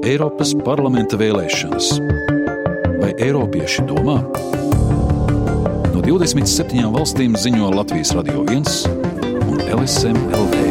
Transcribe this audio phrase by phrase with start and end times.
[0.00, 1.90] Eiropas parlamenta vēlēšanas.
[3.02, 4.14] Vai Eiropieši domā?
[5.92, 8.64] No 27 valstīm ziņo Latvijas Radio 1
[9.44, 10.62] un LSM LV.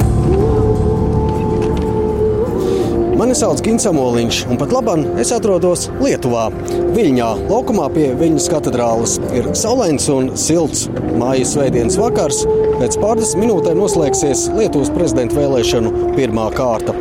[3.20, 6.48] Mani sauc Gins Amoliņš, un pat labāk es atrodos Lietuvā.
[6.96, 10.88] Viļņā, laukumā pie Viņas katedrāles, ir saulains un silts
[11.20, 12.42] mājas svētdienas vakars.
[12.80, 16.98] Pēc pāris minūtēm noslēgsies Lietuvas prezidenta vēlēšanu pirmā kārta.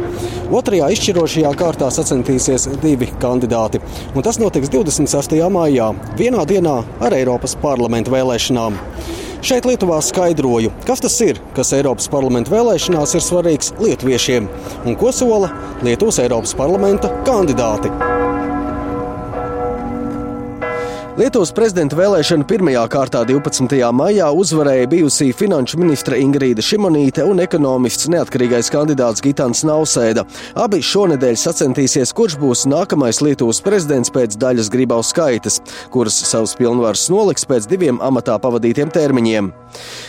[0.48, 3.82] Otrajā izšķirošajā kārtā sacensties divi kandidāti,
[4.16, 5.36] un tas notiks 26.
[5.52, 8.78] maijā, vienā dienā ar Eiropas parlamentu vēlēšanām.
[9.44, 14.48] Šeit Lietuvā skaidroju, kas tas ir, kas Eiropas parlamenta vēlēšanās ir svarīgs lietuviešiem
[14.88, 15.52] un ko sola
[15.84, 17.92] Lietuvas Eiropas parlamenta kandidāti.
[21.18, 23.72] Lietuvas prezidenta vēlēšana pirmajā kārtā 12.
[23.90, 30.22] maijā uzvarēja bijusī finanšu ministra Ingrīda Šimonīte un ekonomists neatkarīgais kandidāts Gitāns Nausēda.
[30.62, 35.58] Abi šonadēļ sacensties, kurš būs nākamais Lietuvas prezidents pēc daļas gribaus skaitas,
[35.90, 39.50] kuras savus pilnvarus noliks pēc diviem amatā pavadītiem termiņiem.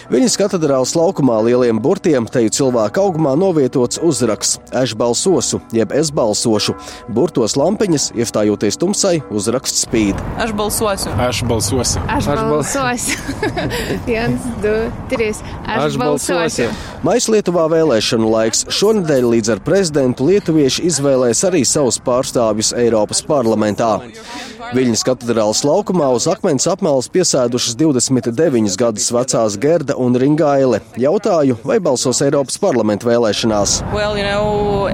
[0.10, 6.76] Viņas katedrāls laukumā lieliem burtiem teju cilvēku augumā novietots uzraksts Eš balsosu, jeb es balsošu.
[7.14, 10.18] Burtos lampiņas, iestājoties tumsai, uzraksts spīd.
[10.42, 11.14] Aš balsošu.
[11.28, 12.04] Aš balsošu.
[12.10, 13.18] Aš balsošu.
[14.10, 15.44] Viens, divi, trīs.
[15.66, 16.70] Aš, Aš balsošu.
[17.06, 18.66] Mais Lietuvā vēlēšanu laiks.
[18.74, 23.98] Šonadēļ līdz ar prezidentu lietuvieši izvēlēs arī savus pārstāvjus Eiropas parlamentā.
[24.70, 30.84] Viļņas katedrālas laukumā uz akmens apmales piesēdušas 29 gadus vecās Gerda un Ringaile.
[31.02, 33.80] Jautāju, vai balsos Eiropas parlamenta vēlēšanās.
[33.96, 34.86] Well, you know,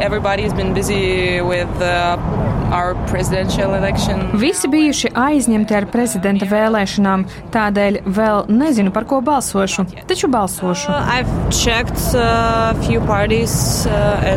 [4.40, 10.90] Visi bijuši aizņemti ar prezidenta vēlēšanām, tādēļ vēl nezinu, par ko balsošu, taču balsošu.
[10.92, 14.36] Uh, checked, uh, parties, uh.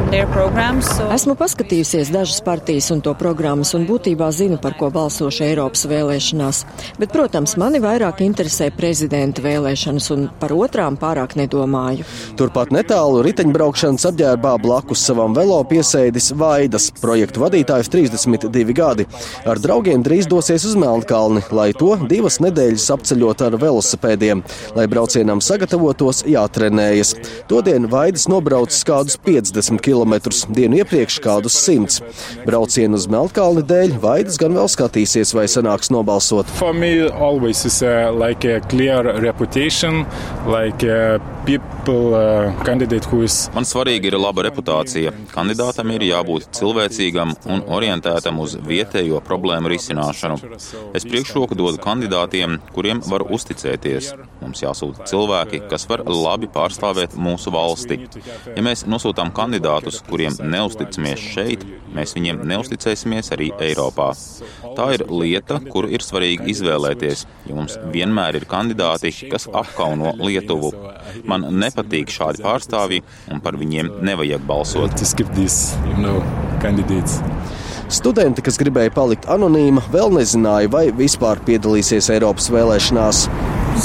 [1.14, 6.62] Esmu paskatījusies dažas partijas un to programmas un būtībā zinu, par ko balsošu Eiropas vēlēšanās.
[7.00, 12.06] Bet, protams, mani vairāk interesē prezidenta vēlēšanas, un par otrām pārāk nedomāju.
[12.38, 17.90] Turpat netālu riteņbraukšanas apģērbā blakus savam velo piesēdis Vaidas, projektu vadītājs
[18.28, 19.06] 32 gadi.
[19.48, 24.42] Ar draugiem drīz dosies uz Melnkalni, lai to divas nedēļas apceļot ar velosipēdiem.
[24.76, 27.14] Lai braucienam sagatavotos, jātrenējas.
[27.50, 30.14] Todien Vaidas nobraucis kādus 50 km,
[30.54, 32.02] dienu iepriekš kādus 100.
[32.46, 36.46] Braucienu uz Melnkalni dēļ Vaidas gan vēl skatīsies vai sanāks nobalsot.
[41.88, 43.36] Uh, is.
[43.54, 45.12] Man svarīgi ir laba reputācija.
[45.32, 48.07] Kandidātam ir jābūt cilvēcīgam un orientētam
[48.42, 50.38] uz vietējo problēmu risināšanu.
[50.96, 54.12] Es priekšroku dodu kandidātiem, kuriem var uzticēties.
[54.42, 58.00] Mums jāsūta cilvēki, kas var labi pārstāvēt mūsu valsti.
[58.56, 64.10] Ja mēs nosūtām kandidātus, kuriem neusticamies šeit, mēs viņiem neusticēsimies arī Eiropā.
[64.78, 70.72] Tā ir lieta, kuru ir svarīgi izvēlēties, jo mums vienmēr ir kandidāti, kas apkauno Lietuvu.
[71.28, 74.98] Man nepatīk šādi pārstāvji, un par viņiem nevajag balsot.
[77.88, 83.22] Studenti, kas gribēja palikt anonīma, vēl nezināja, vai vispār piedalīsies Eiropas vēlēšanās.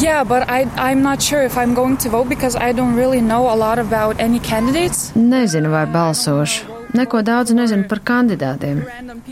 [0.02, 3.22] Yeah, but I, I'm not sure if I'm going to vote because I don't really
[3.22, 5.12] know a lot about any candidates.
[5.16, 6.68] Nezinu, vai balsošu.
[6.94, 8.84] Neko daudz nezinu par kandidātiem.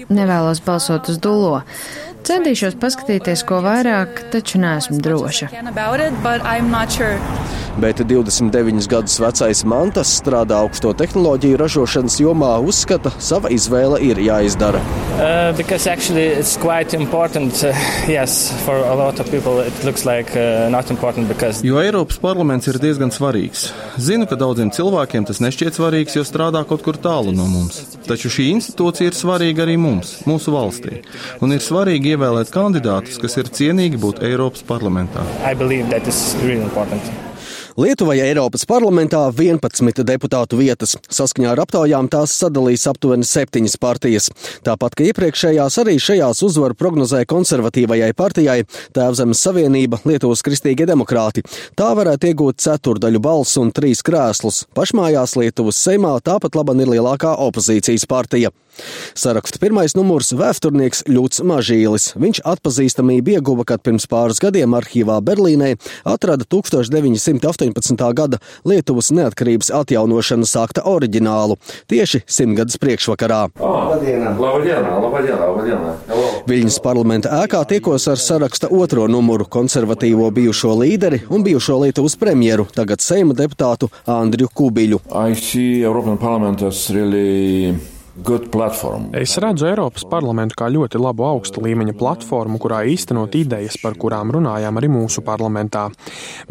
[0.09, 1.61] Nevēlos balsot uz dulo.
[2.25, 5.49] Centīšos paskatīties, ko vairāk, taču neesmu droša
[7.79, 14.81] bet 29 gadus vecais Mantas strādā augsto tehnoloģiju ražošanas jomā, uzskata, sava izvēle ir jāizdara.
[15.21, 15.53] Uh,
[16.97, 17.75] important, uh,
[18.09, 18.51] yes,
[20.05, 21.63] like, uh, because...
[21.63, 23.71] Jo Eiropas parlaments ir diezgan svarīgs.
[23.97, 27.83] Zinu, ka daudziem cilvēkiem tas nešķiet svarīgs, jo strādā kaut kur tālu no mums.
[28.07, 31.03] Taču šī institūcija ir svarīga arī mums, mūsu valstī.
[31.41, 35.25] Un ir svarīgi ievēlēt kandidātus, kas ir cienīgi būt Eiropas parlamentā.
[36.41, 37.30] Really
[37.79, 40.97] Lietuvai Eiropas parlamentā 11 deputātu vietas.
[41.07, 44.27] Saskaņā ar aptaujām tās sadalīs aptuveni septiņas partijas.
[44.67, 48.57] Tāpat kā iepriekšējās, arī šajās uzvaru prognozē konservatīvajai partijai
[48.97, 51.45] Tēvzemes Savienība Lietuvas Kristīgie demokrāti.
[51.79, 54.65] Tā varētu iegūt ceturdaļu balsu un trīs krēslus.
[54.75, 58.51] Pašmājās Lietuvas Seimā tāpat laban ir lielākā opozīcijas partija.
[59.15, 62.13] Saraksta pirmais numurs- vēsturnieks Ļuts Mažīlis.
[62.15, 65.75] Viņš atpazīstamību ieguva, kad pirms pāris gadiem arhīvā Berlīnē
[66.05, 66.45] atrada
[67.61, 68.13] 1918.
[68.17, 71.57] gada Lietuvas neatkarības atjaunošanas akta oriģinālu
[71.91, 73.41] tieši simtgadus priekšvakarā.
[73.59, 75.95] Oh, labdiena, labdiena, labdiena.
[76.49, 82.67] Viņas parlamenta ēkā tiekos ar saraksta otro numuru konservatīvo bijušo līderi un bijušo Lietuvas premjeru,
[82.75, 85.01] tagad Seima deputātu Andriu Kubiļu.
[86.91, 88.00] Really
[89.15, 94.33] Es redzu Eiropas parlamentu kā ļoti labu augsta līmeņa platformu, kurā īstenot idejas, par kurām
[94.35, 95.85] runājām arī mūsu parlamentā.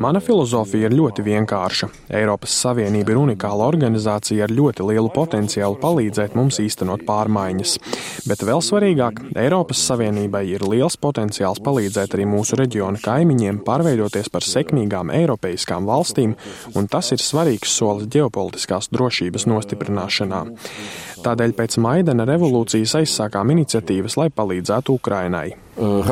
[0.00, 1.90] Mana filozofija ir ļoti vienkārša.
[2.16, 7.76] Eiropas Savienība ir unikāla organizācija ar ļoti lielu potenciālu palīdzēt mums īstenot pārmaiņas.
[8.30, 14.48] Bet vēl svarīgāk, Eiropas Savienībai ir liels potenciāls palīdzēt arī mūsu reģiona kaimiņiem pārveidoties par
[14.48, 16.38] sekmīgām eiropeiskām valstīm,
[16.72, 20.44] un tas ir svarīgs solis ģeopolitiskās drošības nostiprināšanā.
[21.20, 25.48] Tādēļ pēc Maidana revolūcijas aizsākām iniciatīvas, lai palīdzētu Ukrainai.
[25.80, 26.04] Uh,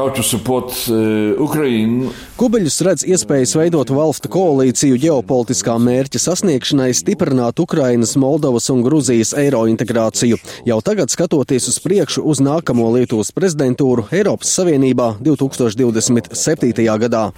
[0.88, 9.34] uh, Kubeļus redz iespējas veidot valstu koalīciju ģeopolitiskā mērķa sasniegšanai, stiprināt Ukrainas, Moldovas un Gruzijas
[9.36, 10.40] eiro integrāciju.
[10.64, 16.88] Jau tagad skatoties uz priekšu uz nākamo Lietuvas prezidentūru Eiropas Savienībā 2027.
[17.04, 17.28] gadā.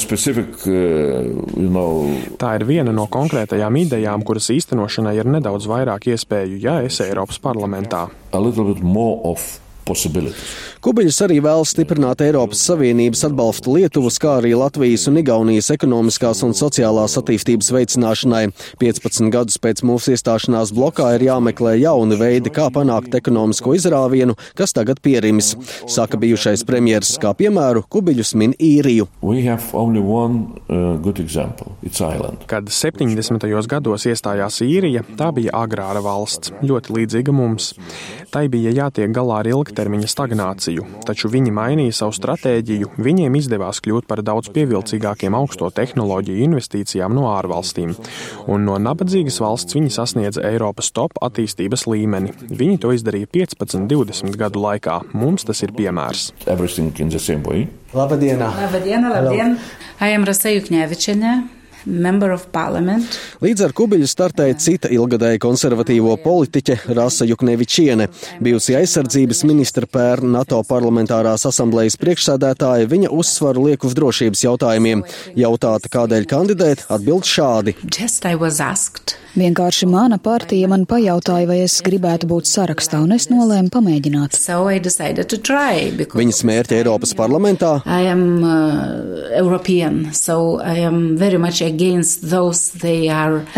[0.00, 0.72] Specific, uh,
[1.52, 2.08] you know...
[2.40, 7.42] Tā ir viena no konkrētajām idejām, kuras īstenošanai ir nedaudz vairāk iespēju, ja es Eiropas
[7.44, 8.08] parlamentā.
[10.80, 16.54] Kubiļus arī vēlas stiprināt Eiropas Savienības atbalstu Lietuvas, kā arī Latvijas un Igaunijas ekonomiskās un
[16.56, 18.46] sociālās attīstības veicināšanai.
[18.80, 24.72] 15 gadus pēc mūsu iestāšanās blokā ir jāmeklē jauni veidi, kā panākt ekonomisko izrāvienu, kas
[24.76, 25.52] tagad pierimis,
[25.84, 29.10] saka bijušais premjeras, kā piemēru Kubiļus min īriju.
[29.20, 30.40] One,
[30.72, 30.96] uh,
[32.48, 33.44] Kad 70.
[33.68, 37.74] gados iestājās īrija, tā bija agrāra valsts, ļoti līdzīga mums.
[38.30, 44.06] Tai bija jātiek galā ar ilgtermiņa stagnāciju taču viņi mainīja savu stratēģiju, viņiem izdevās kļūt
[44.10, 47.96] par daudz pievilcīgākiem augsto tehnoloģiju investīcijām no ārvalstīm,
[48.50, 52.34] un no nabadzīgas valsts viņi sasniedza Eiropas top attīstības līmeni.
[52.50, 55.00] Viņi to izdarīja 15, 20 gadu laikā.
[55.12, 56.30] Mums tas ir piemērs.
[57.94, 58.44] Labdien!
[58.46, 59.08] Labdien!
[59.10, 59.56] Labdien!
[60.00, 61.59] I am Rasa Jukņevičiene.
[63.40, 68.08] Līdz ar Kubiļu startēja cita ilgadēja konservatīvo politiķe Rasa Juknevičiene.
[68.44, 75.04] Bijusi aizsardzības ministra pēr NATO parlamentārās asamblējas priekšsēdētāja, viņa uzsvaru liek uz drošības jautājumiem.
[75.40, 77.76] Jautāta, kādēļ kandidēt, atbild šādi.
[79.30, 84.34] Vienkārši mana partija man pajautāja, vai es gribētu būt sarakstā, un es nolēmu pamēģināt.
[84.34, 84.64] So
[85.46, 87.76] try, Viņas mērķi Eiropas parlamentā.
[87.86, 90.58] Am, uh, European, so.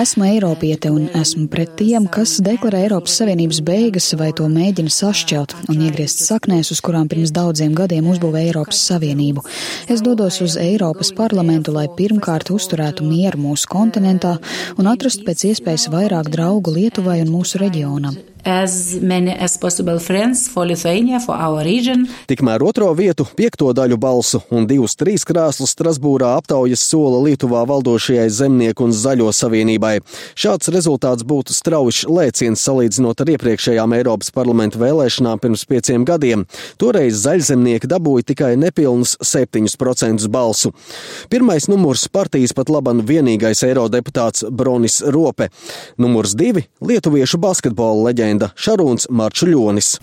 [0.02, 5.54] Esmu Eiropiete un esmu pret tiem, kas deklarē Eiropas Savienības beigas vai to mēģina sašķelt
[5.72, 9.44] un iegriezt saknēs, uz kurām pirms daudziem gadiem uzbūvēja Eiropas Savienību.
[9.92, 14.36] Es dodos uz Eiropas parlamentu, lai pirmkārt uzturētu mieru mūsu kontinentā
[14.78, 20.48] un atrastu pēc iespējas vairāk draugu Lietuvai un mūsu reģionam as many as possible friends
[20.48, 22.08] for Lithuania, for our region.
[22.26, 28.28] Tikmēr otro vietu, piekto daļu balsu un divus trīs krēslus Strasbūrā aptaujas sola Lietuvā valdošajai
[28.30, 30.00] zemnieku un zaļo savienībai.
[30.34, 36.46] Šāds rezultāts būtu strauji lēciens salīdzinot ar iepriekšējām Eiropas parlamenta vēlēšanām pirms pieciem gadiem.
[36.82, 40.72] Toreiz zaļzemnieki dabūja tikai nepilnus 7% balsu.
[41.30, 45.50] Pirmais numurs partijas pat laban vienīgais eirodeputāts Bronis Rope.
[45.98, 50.00] Numurs divi- lietuviešu basketbola leģenda legenda Šarūns Marčuļonis.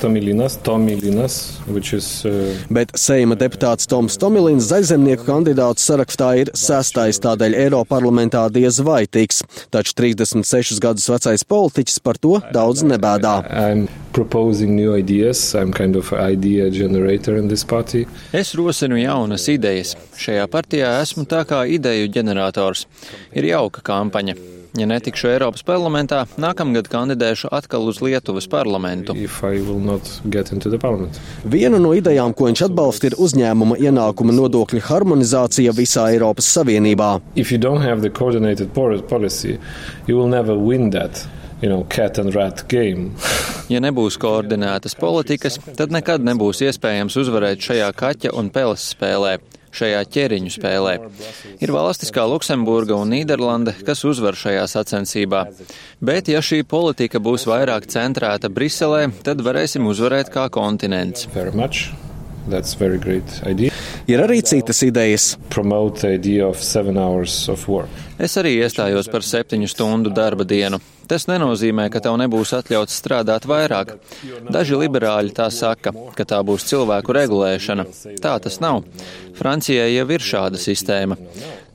[0.00, 1.60] Tomilinas, Tomilinas,
[1.92, 2.56] is, uh...
[2.70, 9.42] Bet Seima deputāts Toms Tomilins zaļzemnieku kandidātu sarakstā ir sestais, tādēļ Eiroparlamentā diez vai tiks.
[9.70, 13.42] Taču 36 gadus vecais politiķis par to daudz nebēdā.
[15.72, 16.68] Kind of idea
[18.32, 19.96] es rosinu jaunas idejas.
[20.20, 22.86] Šajā partijā esmu tā kā ideju ģenerators.
[23.32, 24.61] Ir jauka kampaņa.
[24.72, 29.12] Ja netikšu Eiropas parlamentā, nākamgad kandidēšu atkal uz Lietuvas parlamentu.
[31.44, 37.10] Viena no idejām, ko viņš atbalsta, ir uzņēmuma ienākuma nodokļa harmonizācija visā Eiropas Savienībā.
[39.12, 39.58] Policy,
[40.08, 41.84] you know,
[43.74, 49.36] ja nebūs koordinētas politikas, tad nekad nebūs iespējams uzvarēt šajā kaķa un peles spēlē
[49.72, 50.94] šajā ķēriņu spēlē.
[51.64, 55.46] Ir valstis kā Luksemburga un Nīderlande, kas uzvar šajā sacensībā.
[56.04, 61.28] Bet, ja šī politika būs vairāk centrēta Briselē, tad varēsim uzvarēt kā kontinents.
[64.10, 65.36] Ir arī citas idejas.
[68.22, 70.80] Es arī iestājos par septiņu stundu darba dienu.
[71.10, 73.96] Tas nenozīmē, ka tev nebūs atļauts strādāt vairāk.
[74.50, 77.86] Daži liberāļi tā saka, ka tā būs cilvēku regulēšana.
[78.22, 78.82] Tā tas nav.
[79.38, 81.18] Francijai jau ir šāda sistēma.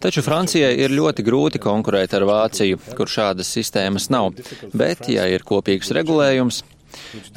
[0.04, 4.34] Taču Francijai ir ļoti grūti konkurēt ar Vāciju, kur šādas sistēmas nav.
[4.74, 6.64] Bet, ja ir kopīgs regulējums,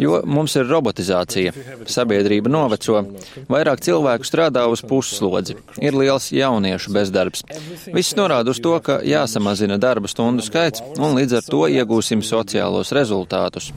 [0.01, 1.53] Jo mums ir robotizācija,
[1.91, 3.03] sabiedrība noveco,
[3.51, 7.45] vairāk cilvēku strādā uz pusslodzi, ir liels jauniešu bezdarbs.
[7.95, 12.93] Viss norāda uz to, ka jāsamazina darba stundu skaits, un līdz ar to iegūsim sociālos
[12.97, 13.71] rezultātus.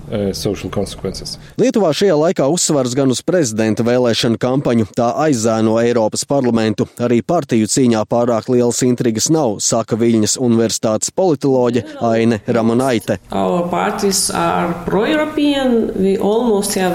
[1.60, 6.88] Lietuvā šajā laikā uzsvars gan uz prezidenta vēlēšanu kampaņu, tā aizēno Eiropas parlamentu.
[7.04, 13.20] Arī partiju cīņā pārāk lielas intrigas nav, saka Viļņas Universitātes politoloģe Aine Ramonaite.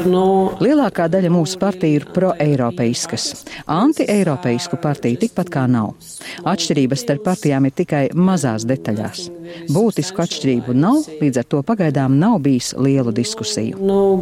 [0.08, 0.24] No...
[0.62, 3.30] Lielākā daļa mūsu partiju ir pro-eiropeiskas.
[3.70, 5.94] Anti-eiropeisku partiju tikpat kā nav.
[6.48, 9.28] Atšķirības starp partijām ir tikai mazās detaļās.
[9.72, 13.78] Būtisku atšķirību nav, līdz ar to pagaidām nav bijis lielu diskusiju.
[13.80, 14.18] No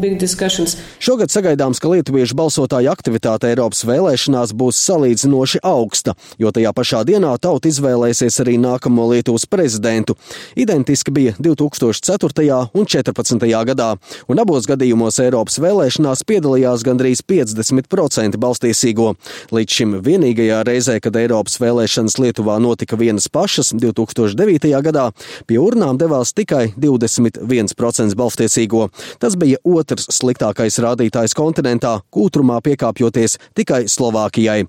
[1.03, 7.33] Šogad sagaidāms, ka lietuviešu balsotāju aktivitāte Eiropas vēlēšanās būs salīdzinoši augsta, jo tajā pašā dienā
[7.43, 10.17] tauta izvēlēsies arī nākamo Lietuvas prezidentu.
[10.57, 12.71] Identiski bija 2004.
[12.73, 13.47] un 2014.
[13.71, 13.91] gadā,
[14.29, 19.13] un abos gadījumos Eiropas vēlēšanās piedalījās gandrīz 50% balstīsīgo.
[19.55, 24.73] Līdz šim vienīgajā reizē, kad Eiropas vēlēšanas Lietuvā notika vienas pašas, 2009.
[24.85, 25.07] gadā,
[25.47, 28.89] pie urnām devās tikai 21% balstīsīgo.
[29.23, 34.67] Tas bija otrs sliktākais rādītājs kontinentā, kūtrumā piekāpjoties tikai Slovākijai.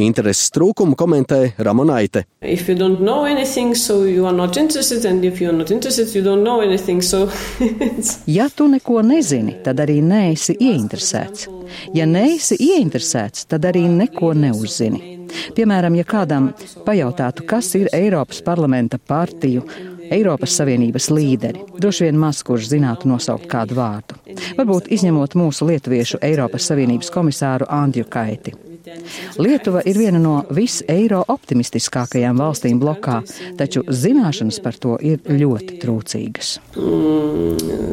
[0.00, 2.24] Intereses trūkumu komentē Ramonaite.
[2.40, 4.02] Anything, so
[6.62, 7.28] anything, so
[8.38, 11.48] ja tu neko nezini, tad arī neesi ieinteresēts.
[11.94, 15.16] Ja neesi ieinteresēts, tad arī neko neuzzini.
[15.54, 16.50] Piemēram, ja kādam
[16.86, 19.62] pajautātu, kas ir Eiropas parlamenta partiju
[20.10, 21.62] Eiropas Savienības līderi.
[21.78, 24.18] Droši vien maz kurš zinātu nosaukt kādu vārdu.
[24.58, 28.56] Varbūt izņemot mūsu lietuviešu Eiropas Savienības komisāru Andriu Kaiti.
[29.40, 33.20] Lietuva ir viena no vis-eiro optimistiskākajām valstīm blokā,
[33.58, 36.56] taču zināšanas par to ir ļoti trūcīgas.
[36.76, 37.90] Mm,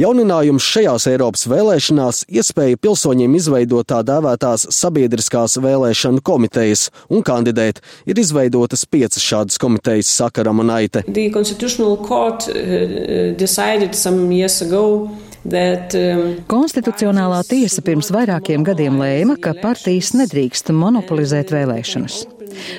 [0.00, 7.80] Jauninājums šajās Eiropas vēlēšanās iespēja pilsoņiem izveidot tā dēvētās sabiedriskās vēlēšanu komitejas un kandidēt.
[8.06, 11.04] Ir izveidotas piecas šādas komitejas, saka Ramonaite.
[11.08, 15.10] The Constitutional Court uh, decided some years ago
[15.48, 22.22] That, um, Konstitucionālā tiesa pirms vairākiem gadiem lēma, ka partijas nedrīkst monopolizēt vēlēšanas.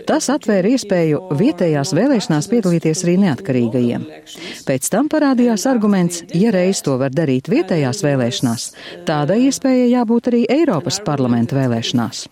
[0.08, 4.06] Tas atvēra iespēju vietējās vēlēšanās piedalīties arī neatkarīgajiem.
[4.68, 8.68] Pēc tam parādījās arguments, ja reiz to var darīt vietējās vēlēšanās,
[9.08, 12.24] tādai iespējai jābūt arī Eiropas parlamenta vēlēšanās.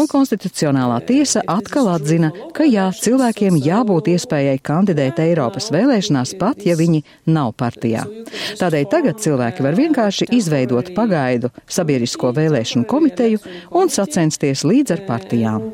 [0.00, 6.78] Un konstitucionālā tiesa atkal atzina, ka jā, cilvēkiem jābūt iespējai kandidēt Eiropas vēlēšanās pat, ja
[6.78, 8.04] viņi nav partijā.
[8.60, 13.42] Tādēļ tagad cilvēki var vienkārši izveidot pagaidu sabiedrisko vēlēšanu komiteju
[13.78, 15.70] un sacensties līdz ar partijām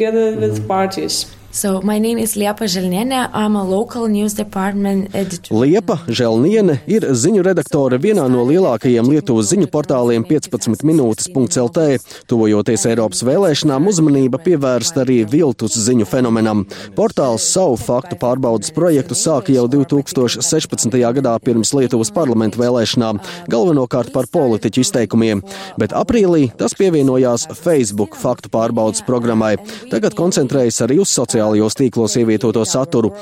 [0.00, 0.66] together with mm-hmm.
[0.66, 1.36] parties.
[1.52, 3.28] So my name is Liepa Želniene.
[3.34, 5.50] I'm a local news department editor.
[5.50, 11.86] Liepa Želniene ir ziņu redaktore vienā no lielākajiem Lietuvas ziņu portāliem 15 minūtes.lt.
[12.30, 16.62] Tuvojoties Eiropas vēlēšanām, uzmanība pievērsta arī viltus ziņu fenomenam.
[16.94, 20.86] Portāls savu faktu pārbaudas projektu sāka jau 2016.
[21.18, 23.18] gadā pirms Lietuvas parlamentu vēlēšanām,
[23.50, 25.42] galvenokārt par politiķu izteikumiem,
[25.82, 29.56] bet aprīlī tas pievienojās Facebook faktu pārbaudas programmai.
[29.90, 33.12] Tagad koncentrējas arī uz sociālajiem sociālajos tīklos ievietoto saturu.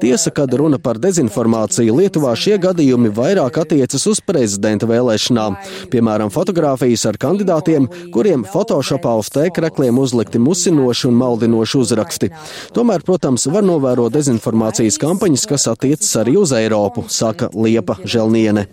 [0.00, 5.56] Tiesa, kad runa par dezinformāciju, Lietuvā šie gadījumi vairāk attiecas uz prezidenta vēlēšanām.
[5.92, 12.32] Piemēram, fotografijas ar kandidātiem, kuriem Photoshopā uz tēkrakliem uzlikti musinoši un maldinoši uzraksti.
[12.74, 18.68] Tomēr, protams, var novērot dezinformācijas kampaņas, kas attiecas arī uz Eiropu, saka Liepa Želniene.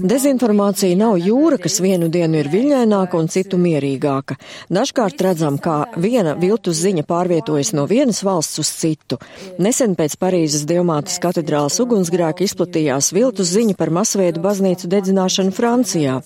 [0.00, 4.36] Dezinformācija nav jūra, kas vienu dienu ir viļņaināka un citu mierīgāka.
[4.72, 9.18] Dažkārt redzam, kā viena viltus ziņa pārvietojas no vienas valsts uz citu.
[9.62, 16.18] Nesen pēc Parīzes Dievmātes katedrālas ugunsgrēka izplatījās viltus ziņa par masveidu baznīcu dedzināšanu Francijā.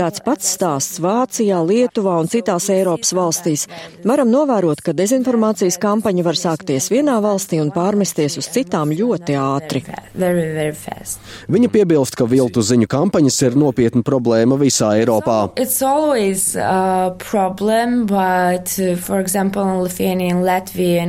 [0.00, 3.66] Tāds pats stāsts Vācijā, Lietuvā un citās Eiropas valstīs.
[4.04, 9.84] Varam novērot, ka dezinformācijas kampaņa var sākties vienā valstī un pārmesties uz citām ļoti ātri.
[10.34, 11.22] Very, very fast.
[11.52, 15.38] Viņa piebilst, ka viltu ziņu kampaņas ir nopietna problēma visā Eiropā.
[15.70, 16.14] So,
[17.22, 21.04] problem, but, uh, example, Lithuania, Latvia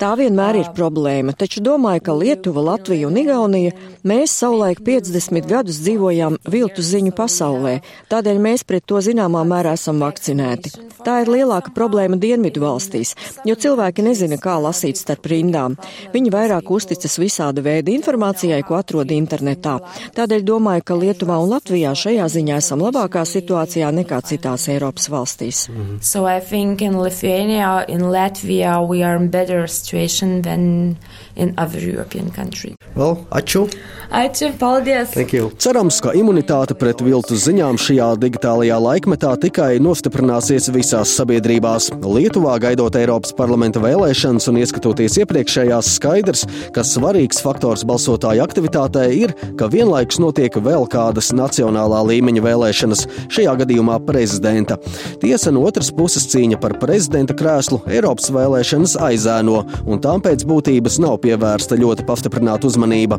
[0.00, 3.74] Tā vienmēr ir problēma, taču domāju, ka Lietuva, Latvija un Igaunija
[4.08, 7.78] mēs savulaik 50 gadus dzīvojām viltu ziņu pasaulē,
[8.12, 10.72] tādēļ mēs pret to zināmā mērā esam vakcinēti.
[11.02, 13.16] Tā ir lielāka problēma dienvidu valstīs,
[13.48, 15.74] jo cilvēki nezina, kā lasīt starp rindām.
[16.14, 19.78] Viņi vairāk uzticas visāda veida informācijai informācijai, ko atrod internetā.
[20.14, 25.68] Tādēļ domāju, ka Lietuvā un Latvijā šajā ziņā esam labākā situācijā nekā citās Eiropas valstīs.
[26.00, 30.96] So I think in Lithuania, in Latvia, we are in better situation than
[31.36, 32.76] in other European countries.
[32.94, 33.68] Well, aču.
[34.12, 35.14] Ačiū, paldies!
[35.56, 41.88] Cerams, ka imunitāte pret viltus ziņām šajā digitālajā laikmetā tikai nostiprināsies visās sabiedrībās.
[42.04, 46.44] Lietuvā gaidot Eiropas parlamenta vēlēšanas un ieskatoties iepriekšējās skaidrs,
[46.76, 53.56] ka svarīgs faktors balsotāju aktivitātē ir, ka vienlaikus notiek vēl kādas nacionālā līmeņa vēlēšanas, šajā
[53.62, 54.76] gadījumā prezidenta.
[55.24, 61.00] Tiesa no otras puses cīņa par prezidenta krēslu Eiropas vēlēšanas aizēno, un tām pēc būtības
[61.00, 63.18] nav pievērsta ļoti pastiprināta uzmanība.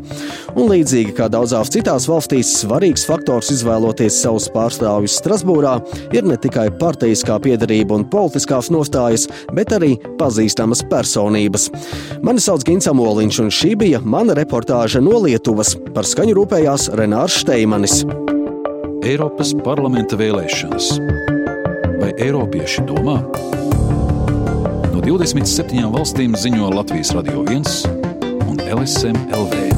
[0.53, 5.77] Un līdzīgi kā daudzās citās valstīs, svarīgs faktors izvēloties savus pārstāvjus Strasbūrā
[6.15, 11.69] ir ne tikai partijiskā piedarība un politiskās nostājas, bet arī pazīstamas personības.
[12.23, 15.75] Mani sauc Gins Amoliņš, un šī bija mana reportāža no Lietuvas.
[15.95, 18.03] Par skaņu rūpējās Renārs Šteimanis.
[19.03, 20.93] Eiropas parlamenta vēlēšanas.
[21.99, 23.19] Vai Eiropieši domā?
[25.03, 27.67] No 27 valstīm ziņo Latvijas Radio 1
[28.47, 29.72] un LSM LV.